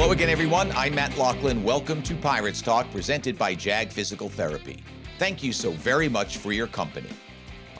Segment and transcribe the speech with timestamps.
[0.00, 0.72] Hello again, everyone.
[0.72, 1.62] I'm Matt Loughlin.
[1.62, 4.82] Welcome to Pirates Talk, presented by Jag Physical Therapy.
[5.18, 7.10] Thank you so very much for your company.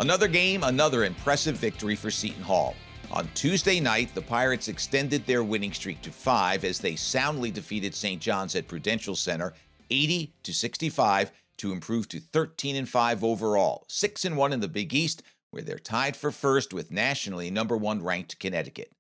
[0.00, 2.74] Another game, another impressive victory for Seton Hall.
[3.10, 7.94] On Tuesday night, the Pirates extended their winning streak to five as they soundly defeated
[7.94, 8.20] St.
[8.20, 9.54] John's at Prudential Center
[9.88, 14.68] 80 to 65 to improve to 13 and 5 overall, 6 and 1 in the
[14.68, 18.92] Big East, where they're tied for first with nationally number 1 ranked Connecticut.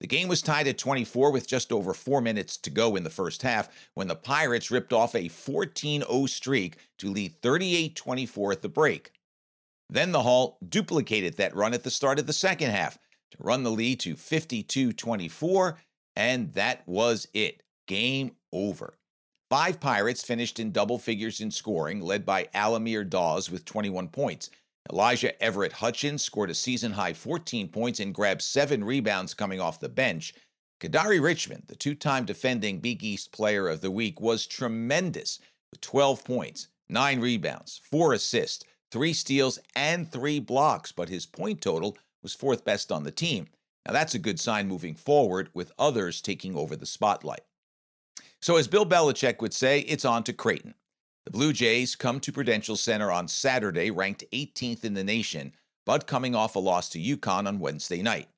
[0.00, 3.10] The game was tied at 24 with just over 4 minutes to go in the
[3.10, 8.68] first half when the Pirates ripped off a 14-0 streak to lead 38-24 at the
[8.68, 9.12] break.
[9.90, 12.96] Then the Hall duplicated that run at the start of the second half
[13.32, 15.78] to run the lead to 52 24,
[16.16, 17.62] and that was it.
[17.86, 18.94] Game over.
[19.50, 24.48] Five Pirates finished in double figures in scoring, led by Al-Amir Dawes with 21 points.
[24.90, 29.80] Elijah Everett Hutchins scored a season high 14 points and grabbed seven rebounds coming off
[29.80, 30.34] the bench.
[30.80, 35.38] Kadary Richmond, the two time defending Big East Player of the Week, was tremendous
[35.70, 41.60] with 12 points, nine rebounds, four assists, three steals, and three blocks, but his point
[41.60, 43.48] total was fourth best on the team.
[43.86, 47.40] Now, that's a good sign moving forward, with others taking over the spotlight.
[48.42, 50.74] So, as Bill Belichick would say, it's on to Creighton.
[51.26, 55.52] The Blue Jays come to Prudential Center on Saturday, ranked 18th in the nation,
[55.84, 58.28] but coming off a loss to UConn on Wednesday night.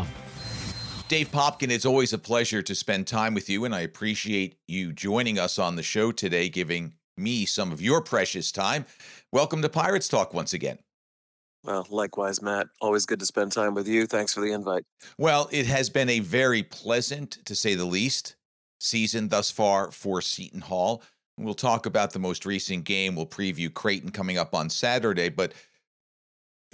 [1.09, 4.93] Dave Popkin, it's always a pleasure to spend time with you, and I appreciate you
[4.93, 8.87] joining us on the show today, giving me some of your precious time.
[9.31, 10.79] Welcome to Pirates Talk once again.
[11.63, 12.67] Well, likewise, Matt.
[12.81, 14.07] Always good to spend time with you.
[14.07, 14.85] Thanks for the invite.
[15.19, 18.37] Well, it has been a very pleasant, to say the least,
[18.81, 21.03] season thus far for Seton Hall.
[21.39, 23.17] We'll talk about the most recent game.
[23.17, 25.53] We'll preview Creighton coming up on Saturday, but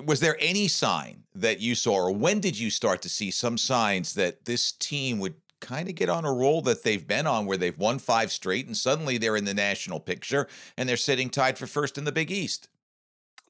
[0.07, 3.59] was there any sign that you saw, or when did you start to see some
[3.59, 7.47] signs that this team would kind of get on a roll that they've been on
[7.47, 11.29] where they've won five straight and suddenly they're in the national picture and they're sitting
[11.29, 12.69] tied for first in the Big East?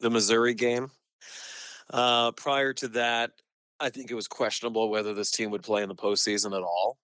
[0.01, 0.91] The Missouri game.
[1.91, 3.33] Uh, prior to that,
[3.79, 6.99] I think it was questionable whether this team would play in the postseason at all.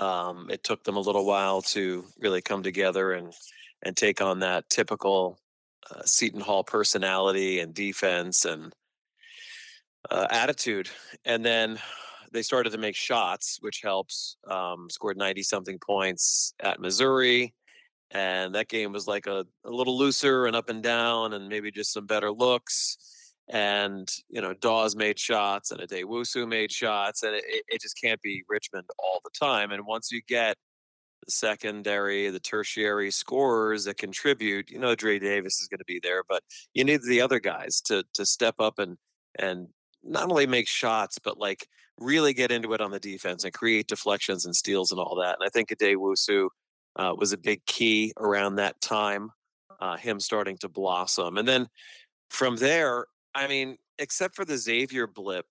[0.00, 3.32] Um, it took them a little while to really come together and
[3.82, 5.38] and take on that typical
[5.94, 8.72] uh, Seton Hall personality and defense and
[10.10, 10.88] uh, attitude.
[11.24, 11.78] And then
[12.32, 14.36] they started to make shots, which helps.
[14.48, 17.54] Um, scored 90 something points at Missouri.
[18.10, 21.70] And that game was like a, a little looser and up and down, and maybe
[21.70, 22.96] just some better looks.
[23.50, 28.20] And, you know, Dawes made shots and Addae-Wusu made shots, and it, it just can't
[28.22, 29.72] be Richmond all the time.
[29.72, 30.56] And once you get
[31.28, 34.70] secondary, the tertiary scorers that contribute.
[34.70, 36.42] You know, Dre Davis is going to be there, but
[36.74, 38.96] you need the other guys to to step up and
[39.38, 39.68] and
[40.02, 41.66] not only make shots, but like
[41.98, 45.36] really get into it on the defense and create deflections and steals and all that.
[45.38, 46.48] And I think Addae-Wusu
[46.96, 49.30] uh, was a big key around that time,
[49.80, 51.36] uh, him starting to blossom.
[51.36, 51.66] And then
[52.30, 55.46] from there, I mean, except for the Xavier blip,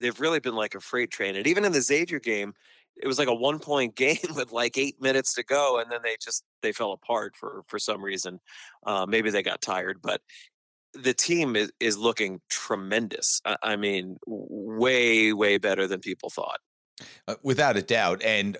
[0.00, 1.36] they've really been like a freight train.
[1.36, 2.54] And even in the Xavier game,
[2.96, 6.00] it was like a one point game with like eight minutes to go and then
[6.02, 8.40] they just they fell apart for for some reason.
[8.86, 10.20] Uh, maybe they got tired but
[10.92, 13.40] the team is, is looking tremendous.
[13.44, 16.58] I, I mean way way better than people thought.
[17.26, 18.58] Uh, without a doubt and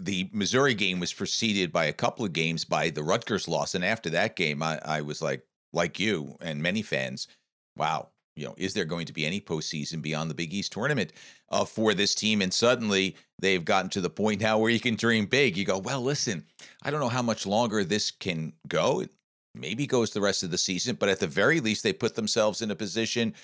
[0.00, 3.84] the Missouri game was preceded by a couple of games by the Rutgers loss and
[3.84, 5.42] after that game I, I was like
[5.72, 7.28] like you and many fans
[7.76, 8.08] wow
[8.38, 11.12] you know, is there going to be any postseason beyond the Big East tournament
[11.50, 12.40] uh, for this team?
[12.40, 15.56] And suddenly they've gotten to the point now where you can dream big.
[15.56, 16.44] You go, well, listen,
[16.82, 19.00] I don't know how much longer this can go.
[19.00, 19.10] It
[19.54, 22.62] maybe goes the rest of the season, but at the very least, they put themselves
[22.62, 23.34] in a position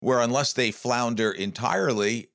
[0.00, 2.28] where, unless they flounder entirely,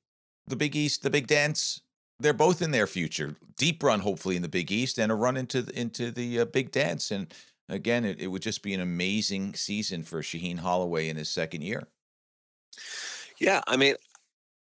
[0.48, 1.80] the Big East, the Big Dance,
[2.18, 3.36] they're both in their future.
[3.56, 6.44] Deep run, hopefully, in the Big East, and a run into the, into the uh,
[6.46, 7.10] Big Dance.
[7.10, 7.32] And
[7.68, 11.62] again, it, it would just be an amazing season for Shaheen Holloway in his second
[11.62, 11.86] year.
[13.40, 13.94] Yeah, I mean,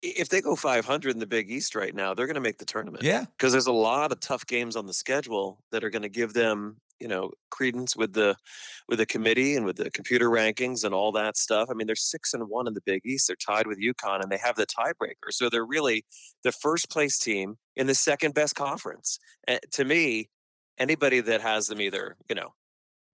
[0.01, 2.65] if they go 500 in the Big East right now, they're going to make the
[2.65, 3.04] tournament.
[3.04, 6.09] Yeah, because there's a lot of tough games on the schedule that are going to
[6.09, 8.36] give them you know credence with the
[8.88, 11.69] with the committee and with the computer rankings and all that stuff.
[11.69, 13.27] I mean, they're six and one in the Big East.
[13.27, 15.31] They're tied with UConn, and they have the tiebreaker.
[15.31, 16.06] So they're really
[16.44, 19.19] the first place team in the second best conference.
[19.48, 20.30] And to me,
[20.77, 22.53] anybody that has them either you know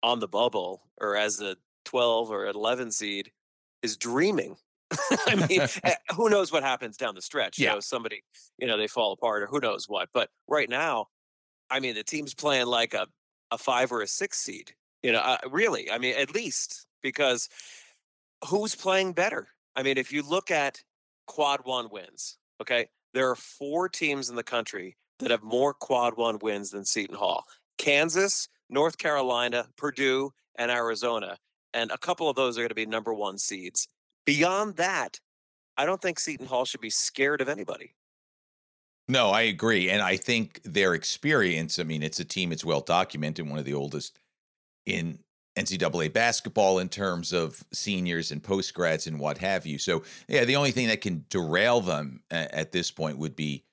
[0.03, 1.55] on the bubble or as a
[1.85, 3.31] 12 or 11 seed
[3.83, 4.55] is dreaming.
[5.27, 7.59] I mean, eh, who knows what happens down the stretch?
[7.59, 7.69] Yeah.
[7.69, 8.23] You know, somebody,
[8.57, 10.09] you know, they fall apart or who knows what.
[10.13, 11.07] But right now,
[11.69, 13.07] I mean, the team's playing like a,
[13.51, 14.73] a five or a six seed.
[15.03, 17.49] You know, uh, really, I mean, at least because
[18.47, 19.47] who's playing better?
[19.75, 20.83] I mean, if you look at
[21.27, 26.17] quad one wins, okay, there are four teams in the country that have more quad
[26.17, 27.45] one wins than Seton Hall
[27.77, 31.37] Kansas, North Carolina, Purdue, and Arizona.
[31.73, 33.87] And a couple of those are going to be number one seeds.
[34.25, 35.19] Beyond that,
[35.77, 37.95] I don't think Seton Hall should be scared of anybody.
[39.07, 39.89] No, I agree.
[39.89, 43.65] And I think their experience, I mean, it's a team, it's well documented, one of
[43.65, 44.19] the oldest
[44.85, 45.19] in
[45.57, 49.77] NCAA basketball in terms of seniors and post grads and what have you.
[49.77, 53.65] So, yeah, the only thing that can derail them at this point would be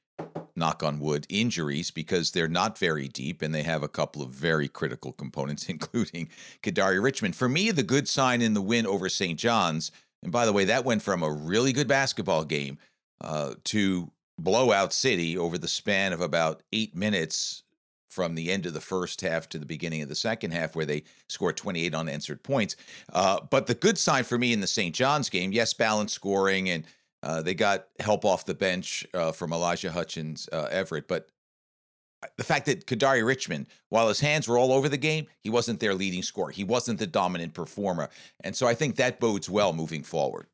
[0.56, 4.31] knock on wood injuries because they're not very deep and they have a couple of
[4.31, 6.29] very critical components, including
[6.62, 7.37] Kadary Richmond.
[7.37, 9.39] For me, the good sign in the win over St.
[9.39, 9.93] John's,
[10.23, 12.79] and by the way, that went from a really good basketball game
[13.20, 17.62] uh, to blowout city over the span of about eight minutes
[18.09, 20.87] from the end of the first half to the beginning of the second half, where
[20.87, 22.76] they scored 28 unanswered points.
[23.12, 24.94] Uh, but the good sign for me in the St.
[24.94, 26.85] John's game, yes, balanced scoring, and
[27.23, 31.06] uh, they got help off the bench uh, from Elijah Hutchins uh, Everett.
[31.06, 31.29] But
[32.37, 35.81] the fact that Kadary Richmond, while his hands were all over the game, he wasn't
[35.81, 36.50] their leading scorer.
[36.50, 38.11] He wasn't the dominant performer.
[38.43, 40.47] And so I think that bodes well moving forward.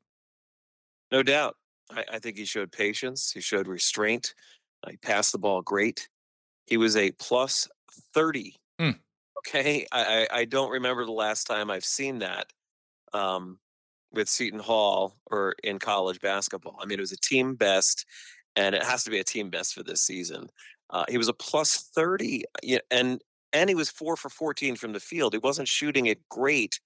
[1.10, 1.56] No doubt.
[1.90, 3.30] I, I think he showed patience.
[3.32, 4.34] He showed restraint.
[4.82, 6.08] Uh, he passed the ball great.
[6.66, 7.68] He was a plus
[8.14, 8.56] 30.
[8.80, 8.98] Mm.
[9.38, 9.86] Okay.
[9.92, 12.46] I, I don't remember the last time I've seen that
[13.12, 13.58] um,
[14.12, 16.78] with Seton Hall or in college basketball.
[16.80, 18.06] I mean, it was a team best,
[18.56, 20.48] and it has to be a team best for this season.
[20.90, 22.44] Uh, he was a plus 30,
[22.90, 23.22] and
[23.52, 25.32] and he was four for 14 from the field.
[25.32, 26.80] He wasn't shooting it great,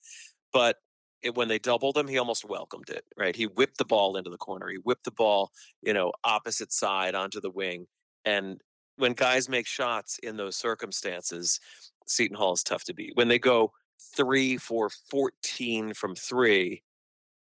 [0.53, 0.77] but
[1.23, 3.05] it, when they doubled him, he almost welcomed it.
[3.17, 4.69] Right, he whipped the ball into the corner.
[4.69, 5.51] He whipped the ball,
[5.83, 7.87] you know, opposite side onto the wing.
[8.25, 8.61] And
[8.97, 11.61] when guys make shots in those circumstances,
[12.07, 13.13] Seton Hall is tough to beat.
[13.15, 13.73] When they go
[14.17, 16.83] three for 14 from three,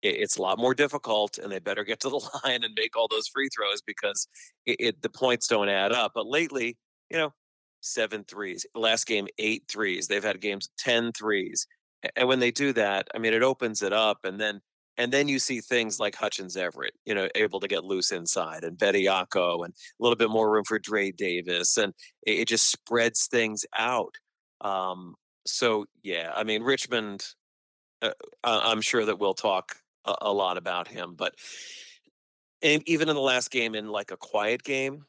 [0.09, 2.15] it's a lot more difficult and they better get to the
[2.45, 4.27] line and make all those free throws because
[4.65, 6.77] it, it, the points don't add up but lately
[7.09, 7.33] you know
[7.81, 11.67] seven threes last game eight threes they've had games 10 threes
[12.15, 14.61] and when they do that, I mean, it opens it up, and then
[14.97, 18.63] and then you see things like Hutchins Everett, you know, able to get loose inside,
[18.63, 21.93] and Bediako, and a little bit more room for Dre Davis, and
[22.25, 24.15] it, it just spreads things out.
[24.61, 25.15] Um,
[25.45, 27.25] so yeah, I mean, Richmond,
[28.01, 28.11] uh,
[28.43, 31.35] I'm sure that we'll talk a, a lot about him, but
[32.61, 35.05] and even in the last game, in like a quiet game,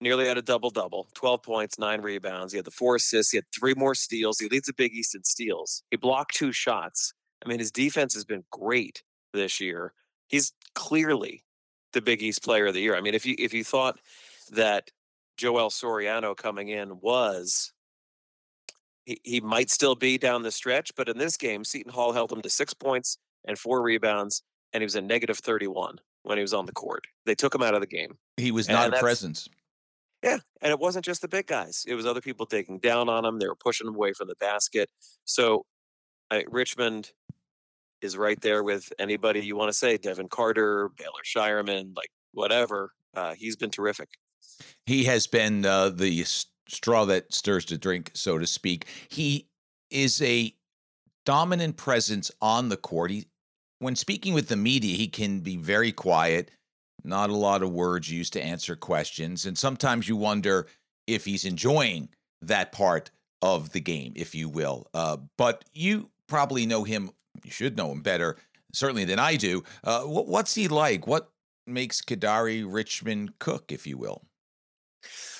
[0.00, 2.52] nearly had a double double 12 points, nine rebounds.
[2.52, 3.32] He had the four assists.
[3.32, 4.38] He had three more steals.
[4.38, 5.82] He leads the Big East in steals.
[5.90, 7.12] He blocked two shots.
[7.44, 9.02] I mean, his defense has been great
[9.32, 9.92] this year.
[10.28, 11.44] He's clearly
[11.92, 12.96] the Big East player of the year.
[12.96, 13.98] I mean, if you if you thought
[14.52, 14.90] that
[15.36, 17.72] Joel Soriano coming in was
[19.04, 22.32] he, he might still be down the stretch, but in this game, Seton Hall held
[22.32, 24.42] him to six points and four rebounds,
[24.72, 27.06] and he was a negative 31 when he was on the court.
[27.26, 28.18] They took him out of the game.
[28.36, 29.48] He was not a presence.
[30.22, 33.24] Yeah, and it wasn't just the big guys; it was other people taking down on
[33.24, 33.38] him.
[33.38, 34.90] They were pushing him away from the basket.
[35.24, 35.64] So,
[36.30, 37.12] I, Richmond
[38.02, 42.92] is right there with anybody you want to say: Devin Carter, Baylor Scheierman, like whatever.
[43.14, 44.10] Uh, he's been terrific.
[44.84, 46.24] He has been uh, the
[46.68, 48.86] straw that stirs the drink, so to speak.
[49.08, 49.48] He
[49.90, 50.54] is a
[51.24, 53.10] dominant presence on the court.
[53.10, 53.26] He,
[53.80, 56.50] when speaking with the media, he can be very quiet
[57.04, 59.46] not a lot of words used to answer questions.
[59.46, 60.66] And sometimes you wonder
[61.06, 62.08] if he's enjoying
[62.42, 63.10] that part
[63.42, 64.86] of the game, if you will.
[64.94, 67.10] Uh, but you probably know him,
[67.44, 68.36] you should know him better,
[68.72, 69.64] certainly than I do.
[69.84, 71.06] Uh, what's he like?
[71.06, 71.30] What
[71.66, 74.22] makes Kadary Richmond cook, if you will?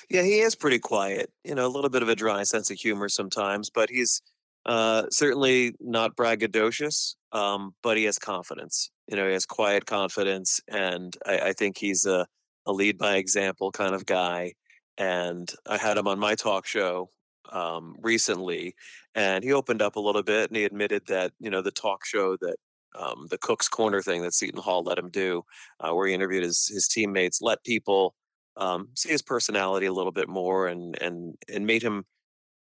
[0.08, 1.30] Yeah, he is pretty quiet.
[1.44, 4.22] You know, a little bit of a dry sense of humor sometimes, but he's
[4.66, 8.90] uh, certainly not braggadocious, um, but he has confidence.
[9.06, 12.26] You know, he has quiet confidence, and I, I think he's a,
[12.66, 14.54] a, lead by example kind of guy.
[14.98, 17.08] And I had him on my talk show
[17.52, 18.74] um, recently,
[19.14, 22.04] and he opened up a little bit, and he admitted that you know the talk
[22.04, 22.56] show that
[22.98, 25.44] um, the Cook's Corner thing that Seton Hall let him do,
[25.80, 28.14] uh, where he interviewed his his teammates, let people
[28.56, 32.04] um, see his personality a little bit more, and and and made him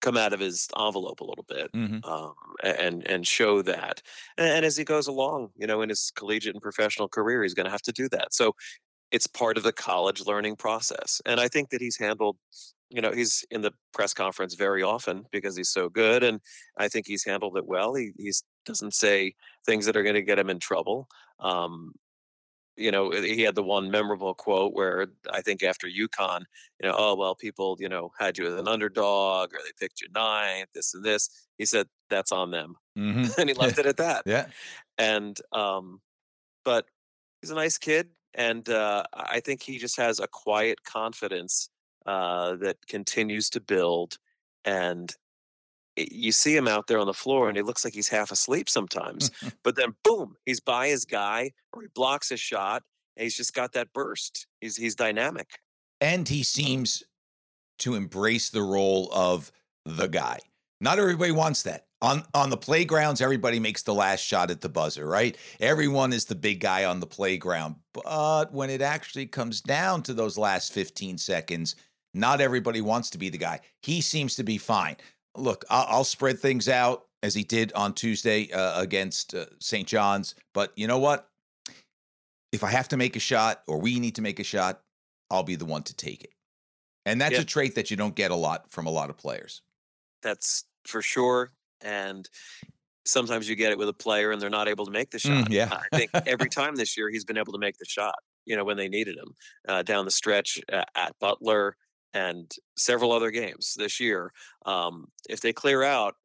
[0.02, 2.08] come out of his envelope a little bit mm-hmm.
[2.10, 4.02] um, and and show that.
[4.38, 7.54] And, and, as he goes along, you know, in his collegiate and professional career, he's
[7.54, 8.34] going to have to do that.
[8.34, 8.54] So
[9.12, 11.22] it's part of the college learning process.
[11.26, 12.38] And I think that he's handled,
[12.90, 16.40] you know, he's in the press conference very often because he's so good, and
[16.78, 17.96] I think he's handled it well.
[17.96, 19.34] He he's doesn't say
[19.66, 21.08] things that are going to get him in trouble.
[21.40, 21.94] Um,
[22.78, 26.42] you know, he had the one memorable quote where I think after UConn,
[26.82, 30.02] you know, oh well, people, you know, had you as an underdog or they picked
[30.02, 31.30] you ninth, this and this.
[31.58, 33.26] He said that's on them, mm-hmm.
[33.40, 34.24] and he left it at that.
[34.26, 34.46] Yeah,
[34.98, 36.02] and um,
[36.64, 36.86] but
[37.42, 41.70] he's a nice kid, and uh, I think he just has a quiet confidence
[42.06, 44.18] uh, that continues to build,
[44.66, 45.14] and
[45.98, 48.70] you see him out there on the floor and he looks like he's half asleep
[48.70, 49.32] sometimes.
[49.64, 52.84] but then boom, he's by his guy or he blocks a shot
[53.16, 54.48] and he's just got that burst.
[54.62, 55.60] He's he's dynamic.
[56.00, 57.04] And he seems
[57.80, 59.52] to embrace the role of
[59.86, 60.40] the guy.
[60.80, 61.86] Not everybody wants that.
[62.04, 65.36] On on the playgrounds, everybody makes the last shot at the buzzer, right?
[65.60, 67.76] Everyone is the big guy on the playground.
[67.94, 71.76] But when it actually comes down to those last 15 seconds,
[72.14, 73.62] not everybody wants to be the guy.
[73.82, 74.98] He seems to be fine
[75.38, 79.88] look, I'll, I'll, spread things out as he did on Tuesday uh, against uh, St.
[79.88, 80.36] John's.
[80.54, 81.30] But you know what?
[82.52, 84.82] If I have to make a shot or we need to make a shot,
[85.30, 86.32] I'll be the one to take it.
[87.06, 89.62] And that's a trait that you don't get a lot from a lot of players.
[90.22, 91.52] That's for sure.
[91.82, 92.28] And
[93.06, 95.22] sometimes you get it with a player and they're not able to make the mm,
[95.22, 95.48] shot.
[95.48, 95.70] Mm, yeah.
[95.72, 98.16] I think every time this year he's been able to make the shot,
[98.46, 99.34] you know, when they needed him
[99.68, 101.78] uh, down the stretch uh, at Butler,
[102.14, 104.32] and several other games this year.
[104.66, 106.16] Um, if they clear out,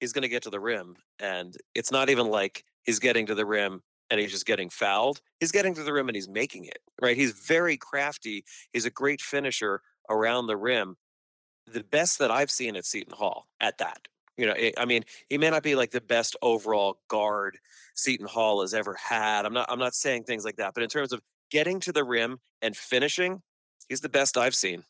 [0.00, 0.96] he's going to get to the rim.
[1.18, 5.20] And it's not even like he's getting to the rim and he's just getting fouled.
[5.38, 7.16] He's getting to the rim and he's making it, right?
[7.16, 8.44] He's very crafty.
[8.72, 10.96] He's a great finisher around the rim.
[11.66, 14.08] The best that I've seen at Seton Hall at that.
[14.36, 17.58] You know, I mean, he may not be like the best overall guard
[17.94, 19.44] Seton Hall has ever had.
[19.44, 21.20] I'm not I'm not saying things like that, but in terms of
[21.50, 23.42] getting to the rim and finishing,
[23.88, 24.84] he's the best I've seen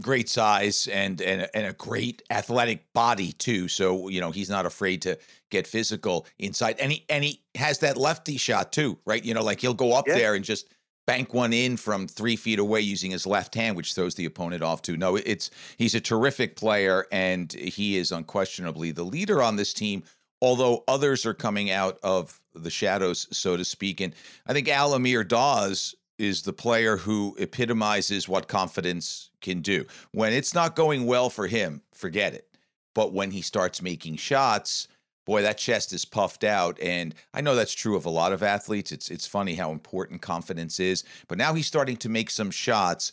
[0.00, 3.68] great size and, and and a great athletic body too.
[3.68, 5.18] So you know he's not afraid to
[5.50, 9.24] get physical inside, and he and he has that lefty shot too, right?
[9.24, 10.14] You know, like he'll go up yeah.
[10.14, 10.72] there and just
[11.06, 14.62] bank one in from three feet away using his left hand, which throws the opponent
[14.62, 14.96] off too.
[14.96, 20.04] No, it's he's a terrific player, and he is unquestionably the leader on this team.
[20.40, 24.14] Although others are coming out of the shadows, so to speak, and
[24.46, 29.84] I think Al-Amir Dawes is the player who epitomizes what confidence can do.
[30.12, 32.48] When it's not going well for him, forget it.
[32.94, 34.88] But when he starts making shots,
[35.24, 36.80] boy, that chest is puffed out.
[36.80, 38.90] And I know that's true of a lot of athletes.
[38.90, 41.04] It's it's funny how important confidence is.
[41.28, 43.12] But now he's starting to make some shots.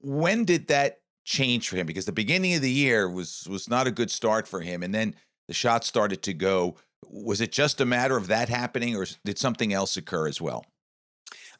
[0.00, 1.86] When did that change for him?
[1.86, 4.82] Because the beginning of the year was was not a good start for him.
[4.82, 5.14] And then
[5.48, 6.76] the shots started to go.
[7.08, 10.66] Was it just a matter of that happening, or did something else occur as well?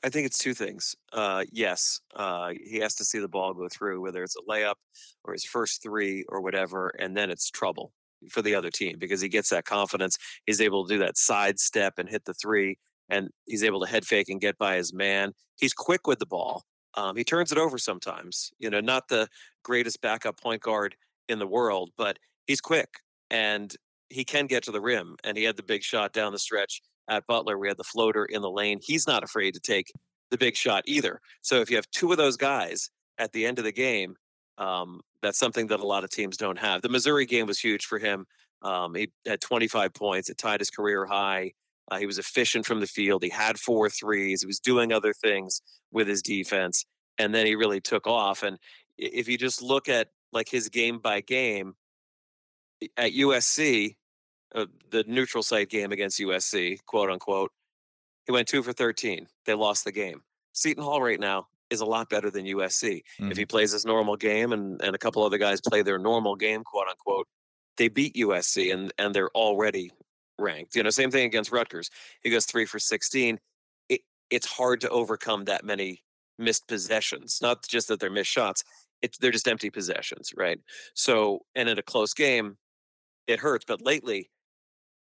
[0.05, 0.97] I think it's two things.
[1.13, 4.75] Uh, yes, uh, he has to see the ball go through, whether it's a layup
[5.25, 7.93] or his first three or whatever, and then it's trouble
[8.31, 10.17] for the other team because he gets that confidence.
[10.47, 12.79] He's able to do that side step and hit the three,
[13.09, 15.33] and he's able to head fake and get by his man.
[15.57, 16.65] He's quick with the ball.
[16.95, 18.51] Um, he turns it over sometimes.
[18.59, 19.29] You know, not the
[19.63, 20.97] greatest backup point guard
[21.29, 22.89] in the world, but he's quick
[23.31, 23.75] and
[24.11, 25.17] he can get to the rim.
[25.25, 27.59] And he had the big shot down the stretch at Butler.
[27.59, 28.81] We had the floater in the lane.
[28.83, 29.93] He's not afraid to take
[30.31, 31.21] the big shot either.
[31.43, 34.17] So if you have two of those guys at the end of the game,
[34.59, 36.83] um, that's something that a lot of teams don't have.
[36.83, 38.27] The Missouri game was huge for him.
[38.63, 40.31] Um, he had 25 points.
[40.31, 41.53] It tied his career high.
[41.91, 43.23] Uh, he was efficient from the field.
[43.23, 44.43] He had four threes.
[44.43, 46.87] He was doing other things with his defense,
[47.19, 48.43] and then he really took off.
[48.43, 48.59] And
[48.97, 51.75] if you just look at like his game by game
[52.97, 53.97] at USC,
[54.55, 57.53] uh, the neutral site game against USC, quote unquote.
[58.27, 59.27] He went two for 13.
[59.47, 60.23] They lost the game.
[60.53, 63.03] Seton Hall right now is a lot better than USC.
[63.21, 63.31] Mm-hmm.
[63.31, 66.37] If he plays his normal game and, and a couple other guys play their normal
[66.37, 67.27] game, quote unquote,
[67.79, 69.91] they beat USC and, and they're already
[70.39, 70.77] ranked.
[70.77, 71.91] You know, same thing against Rutgers.
[72.23, 73.41] He goes three for 16.
[73.89, 76.03] It, it's hard to overcome that many
[76.39, 77.39] missed possessions.
[77.41, 78.63] Not just that they're missed shots,
[79.01, 80.61] it's, they're just empty possessions, right?
[80.95, 82.57] So, and in a close game,
[83.27, 83.65] it hurts.
[83.67, 84.31] But lately,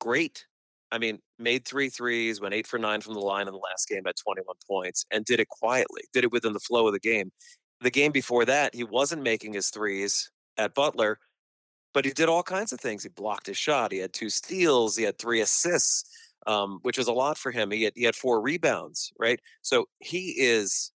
[0.00, 0.45] great.
[0.92, 3.88] I mean, made three threes, went eight for nine from the line in the last
[3.88, 6.99] game at 21 points, and did it quietly, did it within the flow of the
[6.99, 7.30] game.
[7.80, 11.19] The game before that, he wasn't making his threes at Butler,
[11.95, 13.04] but he did all kinds of things.
[13.04, 13.92] He blocked his shot.
[13.92, 14.97] He had two steals.
[14.97, 16.04] He had three assists,
[16.47, 17.71] um, which was a lot for him.
[17.71, 19.40] He had, he had four rebounds, right?
[19.62, 20.92] So he is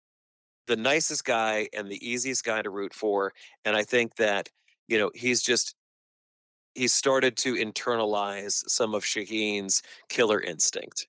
[0.67, 3.33] the nicest guy and the easiest guy to root for.
[3.65, 4.49] And I think that,
[4.87, 5.75] you know, he's just
[6.75, 11.07] he started to internalize some of Shaheen's killer instinct.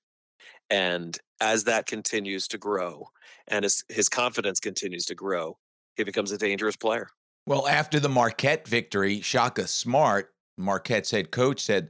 [0.69, 3.07] And as that continues to grow
[3.47, 5.57] and his, his confidence continues to grow,
[5.95, 7.09] he becomes a dangerous player.
[7.45, 11.89] Well, after the Marquette victory, Shaka Smart, Marquette's head coach, said,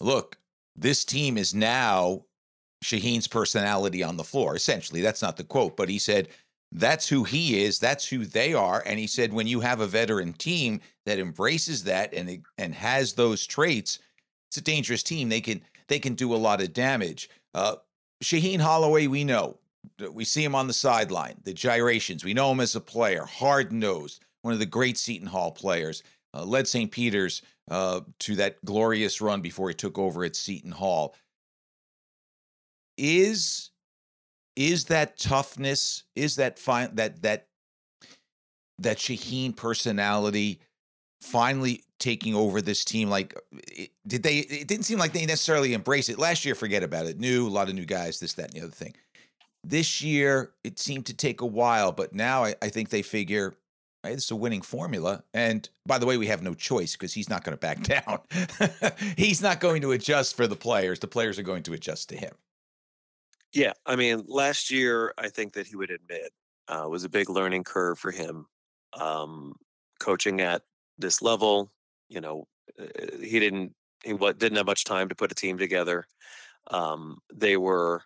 [0.00, 0.38] Look,
[0.76, 2.24] this team is now
[2.84, 4.54] Shaheen's personality on the floor.
[4.54, 6.28] Essentially, that's not the quote, but he said,
[6.74, 7.78] that's who he is.
[7.78, 8.82] That's who they are.
[8.86, 13.12] And he said, when you have a veteran team that embraces that and and has
[13.12, 13.98] those traits,
[14.48, 15.28] it's a dangerous team.
[15.28, 17.28] They can they can do a lot of damage.
[17.54, 17.76] Uh,
[18.24, 19.58] Shaheen Holloway, we know.
[20.12, 22.24] We see him on the sideline, the gyrations.
[22.24, 26.02] We know him as a player, hard nosed, one of the great Seton Hall players.
[26.34, 26.90] Uh, led St.
[26.90, 31.14] Peter's uh, to that glorious run before he took over at Seton Hall.
[32.96, 33.71] Is
[34.56, 36.04] is that toughness?
[36.14, 36.94] Is that fine?
[36.94, 37.46] That that
[38.78, 40.60] that Shaheen personality
[41.20, 43.08] finally taking over this team?
[43.08, 43.38] Like,
[44.06, 44.38] did they?
[44.38, 46.54] It didn't seem like they necessarily embrace it last year.
[46.54, 47.18] Forget about it.
[47.18, 48.20] New, a lot of new guys.
[48.20, 48.94] This, that, and the other thing.
[49.64, 53.54] This year, it seemed to take a while, but now I, I think they figure
[54.04, 55.22] it's a winning formula.
[55.32, 58.20] And by the way, we have no choice because he's not going to back down.
[59.16, 60.98] he's not going to adjust for the players.
[60.98, 62.32] The players are going to adjust to him.
[63.52, 66.32] Yeah, I mean, last year I think that he would admit
[66.68, 68.46] uh, was a big learning curve for him.
[68.98, 69.54] Um,
[70.00, 70.62] coaching at
[70.98, 71.70] this level,
[72.08, 72.46] you know,
[72.78, 72.86] uh,
[73.20, 76.06] he didn't he didn't have much time to put a team together.
[76.70, 78.02] Um, they were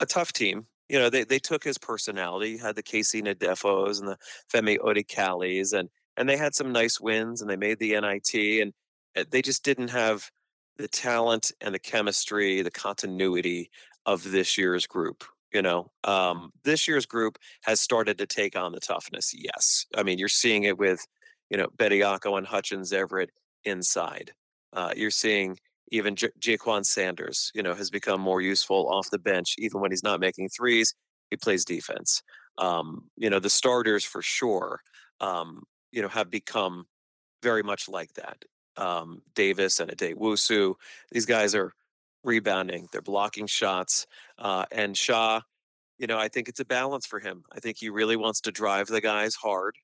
[0.00, 0.66] a tough team.
[0.88, 4.18] You know, they they took his personality, had the KC Ndefos and the
[4.52, 8.72] Femi Odukales, and and they had some nice wins, and they made the NIT, and
[9.16, 10.30] uh, they just didn't have
[10.78, 13.70] the talent and the chemistry, the continuity
[14.08, 15.22] of this year's group.
[15.52, 19.32] You know, um, this year's group has started to take on the toughness.
[19.34, 21.06] Yes, I mean you're seeing it with,
[21.50, 23.30] you know, Betty Bediako and Hutchins Everett
[23.64, 24.32] inside.
[24.72, 25.58] Uh, you're seeing
[25.90, 29.90] even J- Jaquan Sanders, you know, has become more useful off the bench, even when
[29.90, 30.94] he's not making threes.
[31.30, 32.22] He plays defense.
[32.58, 34.80] Um, you know, the starters for sure,
[35.20, 36.86] um, you know, have become
[37.42, 38.44] very much like that.
[38.76, 40.74] Um, Davis and Addae-Wusu,
[41.10, 41.72] these guys are
[42.24, 44.06] rebounding, they're blocking shots.
[44.38, 45.40] Uh, and Sha,
[45.98, 47.44] you know, I think it's a balance for him.
[47.52, 49.76] I think he really wants to drive the guys hard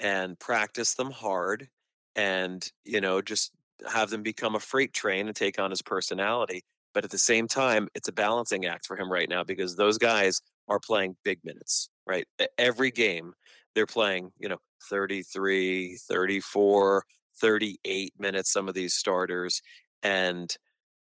[0.00, 1.68] and practice them hard
[2.16, 3.52] and, you know, just
[3.90, 6.62] have them become a freight train and take on his personality.
[6.92, 9.98] But at the same time, it's a balancing act for him right now because those
[9.98, 12.26] guys are playing big minutes, right?
[12.56, 13.32] Every game
[13.74, 14.58] they're playing, you know,
[14.88, 17.04] 33, 34,
[17.40, 19.60] 38 minutes, some of these starters.
[20.02, 20.54] And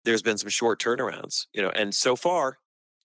[0.07, 2.59] there's been some short turnarounds, you know, and so far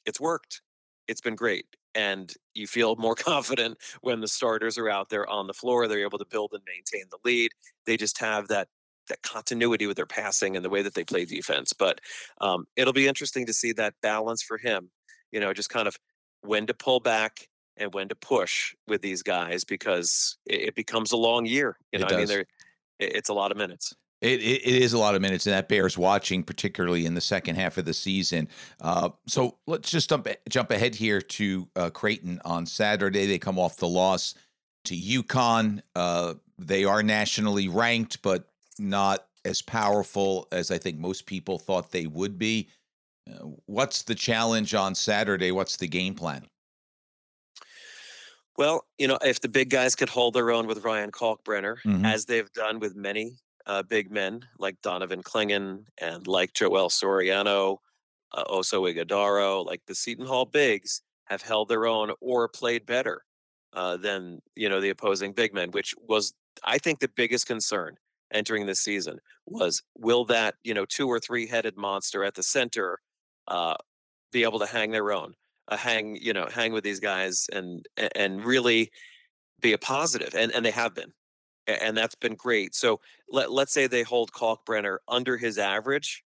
[0.07, 0.63] it's worked.
[1.09, 1.67] It's been great.
[1.97, 5.89] And you feel more confident when the starters are out there on the floor.
[5.89, 7.51] They're able to build and maintain the lead.
[7.87, 8.69] They just have that
[9.09, 11.73] that continuity with their passing and the way that they play defense.
[11.73, 12.01] But
[12.41, 14.91] um, it'll be interesting to see that balance for him.
[15.33, 15.97] You know, just kind of
[16.43, 21.11] when to pull back and when to push with these guys because it, it becomes
[21.11, 21.79] a long year.
[21.91, 22.45] You know, I mean,
[23.01, 23.93] it's a lot of minutes.
[24.23, 27.21] It, it, it is a lot of minutes, and that bears watching, particularly in the
[27.21, 28.49] second half of the season.
[28.81, 33.27] Uh, so let's just jump jump ahead here to uh, Creighton on Saturday.
[33.27, 34.35] They come off the loss
[34.85, 35.83] to UConn.
[35.97, 41.91] Uh, they are nationally ranked, but not as powerful as I think most people thought
[41.91, 42.69] they would be.
[43.29, 45.51] Uh, what's the challenge on Saturday?
[45.51, 46.47] What's the game plan?
[48.57, 52.05] Well, you know, if the big guys could hold their own with Ryan Kalkbrenner, mm-hmm.
[52.05, 53.33] as they've done with many
[53.67, 57.79] uh, big men like Donovan Clingan and like Joel Soriano,
[58.33, 63.23] uh, Oso Ighodaro, like the Seton Hall bigs have held their own or played better
[63.73, 67.97] uh, than you know the opposing big men, which was I think the biggest concern
[68.33, 72.43] entering the season was will that you know two or three headed monster at the
[72.43, 72.99] center
[73.49, 73.75] uh,
[74.31, 75.35] be able to hang their own,
[75.69, 78.91] uh, hang you know hang with these guys and and really
[79.61, 81.13] be a positive, and and they have been
[81.67, 82.75] and that's been great.
[82.75, 86.23] So let let's say they hold Kalkbrenner under his average,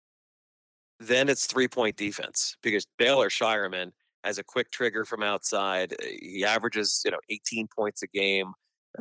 [1.00, 3.90] then it's three point defense because Baylor Scheierman
[4.22, 5.92] has a quick trigger from outside.
[5.94, 8.52] Uh, he averages you know 18 points a game.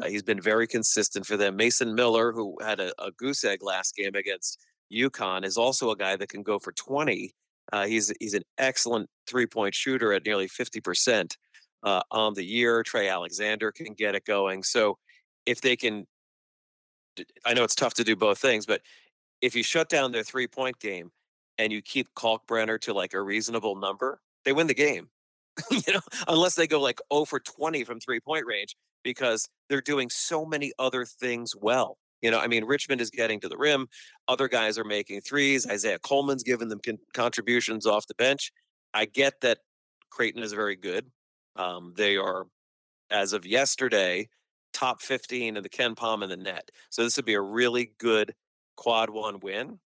[0.01, 1.55] Uh, he's been very consistent for them.
[1.55, 4.57] Mason Miller, who had a, a, goose egg last game against
[4.91, 7.31] UConn, is also a guy that can go for 20.
[7.71, 11.37] Uh, he's he's an excellent three point shooter at nearly 50 percent
[11.83, 12.83] uh, on the year.
[12.83, 14.63] Trey Alexander can get it going.
[14.63, 14.97] So
[15.45, 16.05] if they can
[17.45, 18.81] I know it's tough to do both things, but
[19.41, 21.11] if you shut down their three point game
[21.57, 25.09] and you keep Kalkbrenner to like a reasonable number, they win the game.
[25.71, 29.81] you know, unless they go like 0 for 20 from three point range because they're
[29.81, 31.97] doing so many other things well.
[32.21, 33.87] You know, I mean, Richmond is getting to the rim.
[34.29, 35.67] Other guys are making threes.
[35.69, 38.51] Isaiah Coleman's giving them con- contributions off the bench.
[38.93, 39.59] I get that
[40.09, 41.11] Creighton is very good.
[41.57, 42.47] Um, they are,
[43.11, 44.29] as of yesterday,
[44.73, 46.71] top 15 in the KenPom and the net.
[46.89, 48.33] So this would be a really good
[48.75, 49.79] quad one win.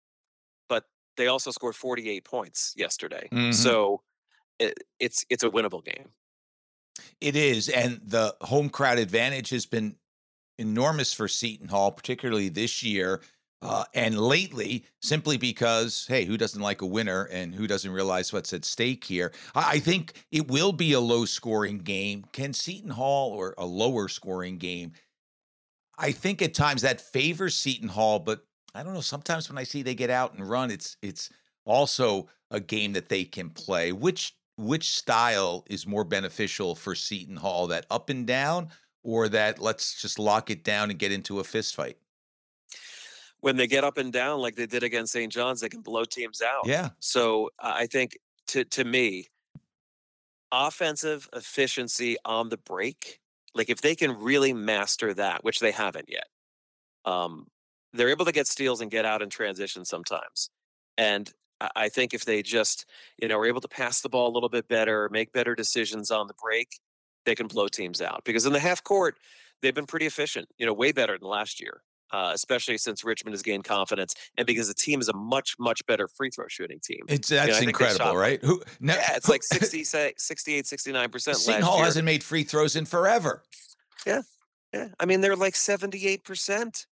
[0.69, 0.85] But
[1.17, 3.29] they also scored 48 points yesterday.
[3.33, 3.55] Mhm.
[3.55, 4.03] So
[4.59, 6.11] it, it's it's a winnable game.
[7.21, 9.97] It is, and the home crowd advantage has been
[10.59, 13.21] enormous for Seton Hall, particularly this year
[13.63, 18.33] uh, and lately, simply because, hey, who doesn't like a winner and who doesn't realize
[18.33, 19.33] what's at stake here?
[19.55, 22.25] I, I think it will be a low scoring game.
[22.33, 24.93] Can Seton Hall or a lower scoring game?
[25.97, 29.01] I think at times that favors Seton Hall, but I don't know.
[29.01, 31.31] Sometimes when I see they get out and run, it's it's
[31.65, 33.93] also a game that they can play.
[33.93, 37.69] Which which style is more beneficial for Seton Hall?
[37.69, 38.71] That up and down,
[39.03, 41.97] or that let's just lock it down and get into a fist fight?
[43.45, 45.31] When they get up and down like they did against St.
[45.31, 46.67] John's, they can blow teams out.
[46.67, 46.89] Yeah.
[46.99, 48.17] So uh, I think
[48.49, 49.27] to to me,
[50.51, 53.21] offensive efficiency on the break,
[53.55, 56.27] like if they can really master that, which they haven't yet,
[57.05, 57.49] um,
[57.93, 60.49] they're able to get steals and get out in transition sometimes.
[60.97, 61.31] And
[61.61, 62.87] I I think if they just,
[63.21, 66.11] you know, are able to pass the ball a little bit better, make better decisions
[66.11, 66.81] on the break,
[67.27, 68.23] they can blow teams out.
[68.25, 69.17] Because in the half court,
[69.63, 71.83] they've been pretty efficient, you know, way better than last year.
[72.13, 75.85] Uh, especially since Richmond has gained confidence, and because the team is a much, much
[75.87, 77.01] better free throw shooting team.
[77.09, 78.41] It's You know, that's think they incredible, shot right?
[78.45, 81.85] Who no, Yeah, it's who- like 60, 68, 69% Seton Hall year.
[81.87, 83.43] hasn't made free throws in forever.
[84.07, 84.23] Yeah.
[84.73, 84.89] Yeah.
[85.01, 86.87] I mean, they're like 78%.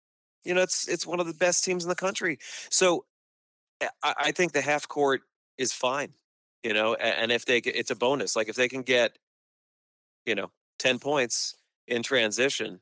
[0.45, 2.39] You know, it's it's one of the best teams in the country.
[2.71, 3.05] So
[4.03, 5.23] I, I think the half court
[5.59, 6.15] is fine,
[6.65, 8.35] you know, a- and if they it's a bonus.
[8.35, 9.19] Like if they can get,
[10.27, 11.55] you know, 10 points
[11.87, 12.81] in transition,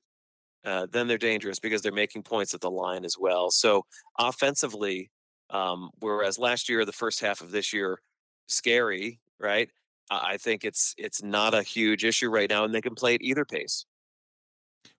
[0.64, 3.50] uh, then they're dangerous because they're making points at the line as well.
[3.50, 3.84] So
[4.18, 5.10] offensively,
[5.50, 8.00] um, whereas last year, the first half of this year,
[8.46, 9.70] scary, right?
[10.10, 13.22] I think it's it's not a huge issue right now, and they can play at
[13.22, 13.86] either pace.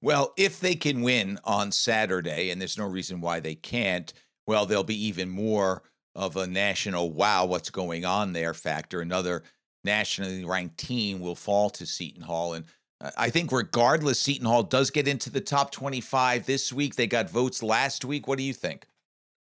[0.01, 4.13] Well, if they can win on Saturday, and there's no reason why they can't,
[4.47, 5.83] well, there'll be even more
[6.15, 9.01] of a national wow, what's going on there factor.
[9.01, 9.43] Another
[9.83, 12.53] nationally ranked team will fall to Seton Hall.
[12.53, 12.65] And
[13.17, 16.95] I think, regardless, Seton Hall does get into the top 25 this week.
[16.95, 18.27] They got votes last week.
[18.27, 18.85] What do you think?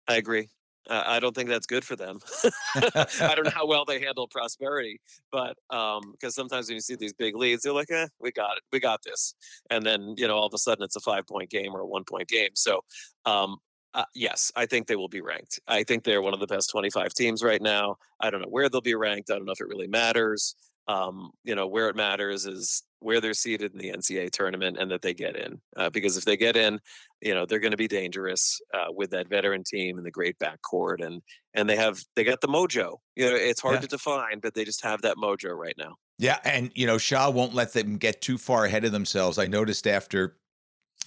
[0.09, 0.49] I agree.
[0.89, 2.19] Uh, I don't think that's good for them.
[2.75, 5.01] I don't know how well they handle prosperity,
[5.31, 8.65] but because sometimes when you see these big leads, they're like, "Eh, we got it,
[8.73, 9.35] we got this,"
[9.71, 11.87] and then you know all of a sudden it's a five point game or a
[11.87, 12.51] one point game.
[12.55, 12.83] So,
[13.27, 13.59] um,
[13.95, 15.61] uh, yes, I think they will be ranked.
[15.69, 17.97] I think they're one of the best twenty five teams right now.
[18.19, 19.31] I don't know where they'll be ranked.
[19.31, 20.57] I don't know if it really matters.
[20.89, 24.91] Um, you know, where it matters is where they're seated in the NCAA tournament and
[24.91, 25.61] that they get in.
[25.77, 26.79] Uh, because if they get in,
[27.21, 30.37] you know they're going to be dangerous uh, with that veteran team and the great
[30.39, 31.23] backcourt and
[31.55, 33.81] and they have they got the mojo you know it's hard Yeah.
[33.83, 37.31] to define but they just have that mojo right now Yeah, and you know Sha
[37.31, 39.39] won't let them get too far ahead of themselves.
[39.39, 40.37] I noticed after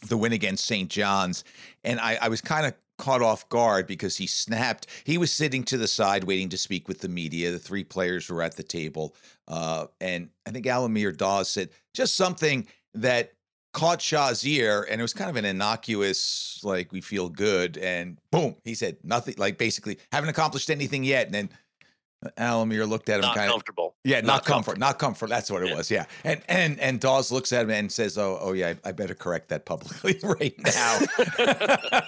[0.08, 0.90] the win against St.
[0.90, 1.44] John's,
[1.84, 4.88] and I, I was kind of caught off guard because he snapped.
[5.04, 7.52] He was sitting to the side waiting to speak with the media.
[7.52, 9.16] The three players were at the table,
[9.48, 13.34] uh, and I think Al-Amir Dawes said just something that
[13.74, 18.18] caught Sha's ear, and it was kind of an innocuous, like we feel good, and
[18.32, 21.50] boom, he said nothing, like basically haven't accomplished anything yet, and then.
[22.38, 25.30] Al-Amir looked at him not kind of comfortable yeah, not, Not comfort, not comfort.
[25.30, 25.76] That's what it Yeah.
[25.76, 25.92] was.
[25.92, 28.92] Yeah, and and and Dawes looks at him and says, "Oh, oh yeah, I, I
[28.92, 31.00] better correct that publicly right now."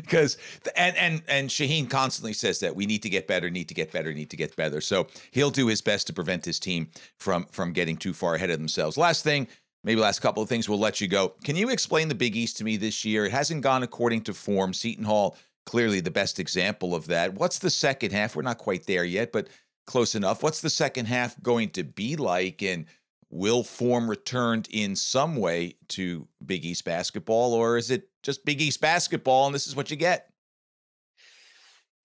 [0.00, 0.36] Because
[0.76, 3.92] and and and Shaheen constantly says that we need to get better, need to get
[3.92, 4.80] better, need to get better.
[4.80, 6.88] So he'll do his best to prevent his team
[7.18, 8.96] from from getting too far ahead of themselves.
[8.96, 9.46] Last thing,
[9.84, 11.34] maybe last couple of things, we'll let you go.
[11.44, 13.26] Can you explain the Big East to me this year?
[13.26, 14.72] It hasn't gone according to form.
[14.72, 17.34] Seton Hall clearly the best example of that.
[17.34, 18.34] What's the second half?
[18.34, 19.48] We're not quite there yet, but
[19.86, 20.42] close enough.
[20.42, 22.62] What's the second half going to be like?
[22.62, 22.86] And
[23.28, 28.60] will form returned in some way to Big East basketball, or is it just Big
[28.60, 30.30] East basketball and this is what you get?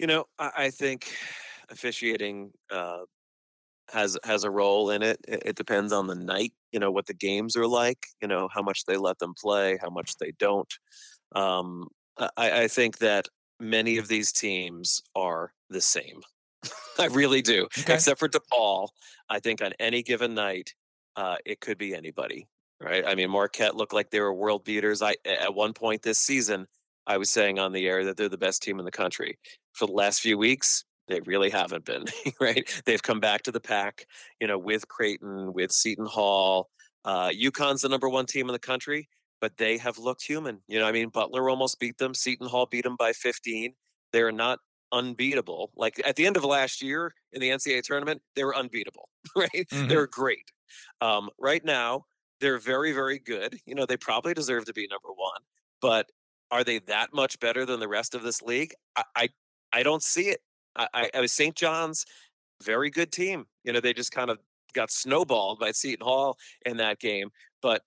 [0.01, 1.15] you know i, think
[1.69, 3.01] officiating uh,
[3.93, 5.19] has has a role in it.
[5.27, 8.49] it it depends on the night you know what the games are like you know
[8.51, 10.73] how much they let them play how much they don't
[11.33, 11.87] um,
[12.35, 13.27] I, I think that
[13.61, 16.21] many of these teams are the same
[16.99, 17.93] i really do Okay.
[17.93, 18.89] except for DePaul.
[19.29, 20.73] I think on any given night,
[21.15, 22.47] uh, it could be anybody,
[22.81, 23.03] right?
[23.07, 25.01] I mean, Marquette looked like they were world beaters.
[25.01, 26.67] I at one point this season,
[27.07, 29.37] I was saying on the air that they're the best team in the country.
[29.73, 32.05] For the last few weeks, they really haven't been,
[32.41, 32.63] right?
[32.85, 34.05] They've come back to the pack,
[34.41, 36.69] you know, with Creighton, with Seton Hall.
[37.05, 39.07] Uh, UConn's the number one team in the country.
[39.41, 40.61] But they have looked human.
[40.67, 42.13] You know, I mean, Butler almost beat them.
[42.13, 43.73] Seton Hall beat them by 15.
[44.13, 44.59] They're not
[44.91, 45.71] unbeatable.
[45.75, 49.49] Like at the end of last year in the NCAA tournament, they were unbeatable, right?
[49.53, 49.87] Mm-hmm.
[49.87, 50.51] They're great.
[51.01, 52.05] Um, right now,
[52.39, 53.59] they're very, very good.
[53.65, 55.41] You know, they probably deserve to be number one,
[55.81, 56.09] but
[56.49, 58.73] are they that much better than the rest of this league?
[58.95, 59.29] I, I,
[59.73, 60.41] I don't see it.
[60.75, 61.55] I, I was St.
[61.55, 62.05] John's,
[62.61, 63.45] very good team.
[63.63, 64.37] You know, they just kind of
[64.73, 67.29] got snowballed by Seton Hall in that game.
[67.61, 67.81] But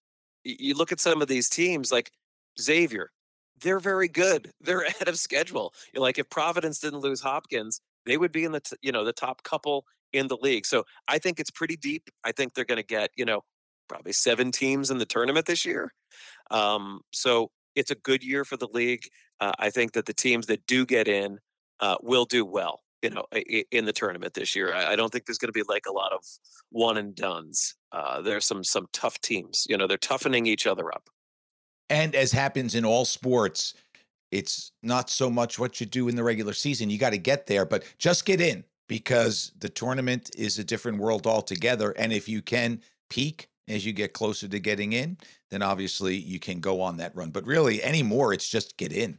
[0.44, 2.11] you look at some of these teams like
[2.61, 3.11] Xavier,
[3.61, 4.50] they're very good.
[4.61, 5.72] They're ahead of schedule.
[5.92, 9.04] You're like if Providence didn't lose Hopkins, they would be in the t- you know
[9.04, 10.66] the top couple in the league.
[10.66, 12.09] So I think it's pretty deep.
[12.24, 13.42] I think they're going to get you know
[13.88, 15.92] probably seven teams in the tournament this year.
[16.50, 19.02] Um, so it's a good year for the league.
[19.40, 21.38] Uh, I think that the teams that do get in
[21.80, 22.80] uh, will do well.
[23.02, 23.26] You know,
[23.70, 26.14] in the tournament this year, I don't think there's going to be like a lot
[26.14, 26.24] of
[26.70, 27.74] one and duns.
[27.94, 29.66] Uh, there's some some tough teams.
[29.68, 31.09] You know, they're toughening each other up.
[31.88, 33.74] And as happens in all sports,
[34.33, 36.90] it's not so much what you do in the regular season.
[36.90, 40.98] You got to get there, but just get in because the tournament is a different
[40.98, 41.92] world altogether.
[41.92, 42.80] And if you can
[43.11, 45.18] peak as you get closer to getting in,
[45.50, 47.30] then obviously you can go on that run.
[47.30, 49.18] But really, anymore, it's just get in.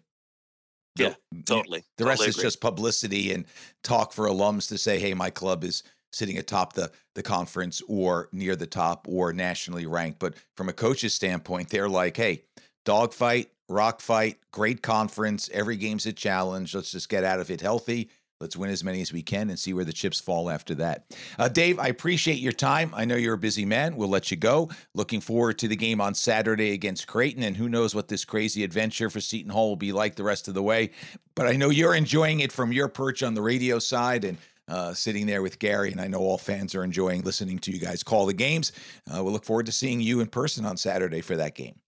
[0.98, 1.14] Yeah,
[1.46, 1.84] totally.
[1.98, 2.30] The totally rest agree.
[2.30, 3.46] is just publicity and
[3.84, 5.84] talk for alums to say, hey, my club is
[6.16, 10.20] sitting atop the the conference or near the top or nationally ranked.
[10.20, 12.44] But from a coach's standpoint, they're like, hey,
[12.86, 15.50] dogfight, rock fight, great conference.
[15.54, 16.74] Every game's a challenge.
[16.74, 18.10] Let's just get out of it healthy.
[18.42, 21.06] Let's win as many as we can and see where the chips fall after that.
[21.40, 22.92] Uh, Dave, I appreciate your time.
[22.94, 23.96] I know you're a busy man.
[23.96, 24.70] We'll let you go.
[24.94, 28.66] Looking forward to the game on Saturday against Creighton, and who knows what this crazy
[28.66, 30.92] adventure for Seton Hall will be like the rest of the way.
[31.34, 34.94] But I know you're enjoying it from your perch on the radio side and uh,
[34.94, 38.04] sitting there with Gary, and I know all fans are enjoying listening to you guys
[38.04, 38.72] call the games.
[39.12, 41.80] Uh, we'll look forward to seeing you in person on Saturday for that game.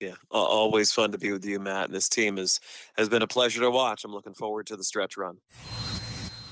[0.00, 1.86] Yeah, always fun to be with you, Matt.
[1.86, 2.60] And this team is
[2.98, 4.04] has been a pleasure to watch.
[4.04, 5.38] I'm looking forward to the stretch run.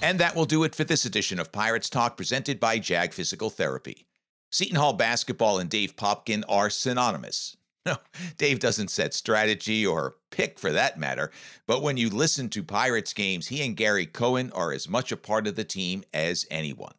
[0.00, 3.50] And that will do it for this edition of Pirates Talk presented by Jag Physical
[3.50, 4.06] Therapy.
[4.50, 7.56] Seton Hall basketball and Dave Popkin are synonymous.
[7.86, 7.98] No,
[8.38, 11.30] Dave doesn't set strategy or pick for that matter,
[11.66, 15.18] but when you listen to Pirates games, he and Gary Cohen are as much a
[15.18, 16.94] part of the team as anyone.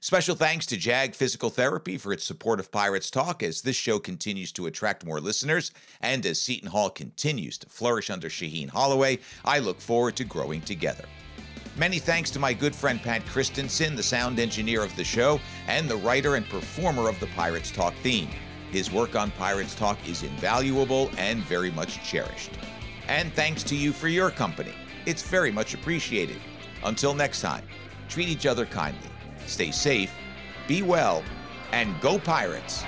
[0.00, 3.98] Special thanks to JAG Physical Therapy for its support of Pirates Talk as this show
[3.98, 9.18] continues to attract more listeners and as Seton Hall continues to flourish under Shaheen Holloway.
[9.44, 11.04] I look forward to growing together.
[11.76, 15.88] Many thanks to my good friend Pat Christensen, the sound engineer of the show and
[15.88, 18.30] the writer and performer of the Pirates Talk theme.
[18.70, 22.50] His work on Pirates Talk is invaluable and very much cherished.
[23.08, 24.72] And thanks to you for your company.
[25.06, 26.38] It's very much appreciated.
[26.84, 27.64] Until next time,
[28.08, 29.10] treat each other kindly,
[29.46, 30.12] stay safe,
[30.66, 31.22] be well,
[31.72, 32.84] and go Pirates!